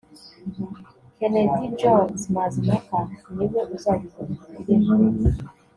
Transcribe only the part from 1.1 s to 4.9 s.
Keneddy Jones Mazimpaka ni we uzayobora iyi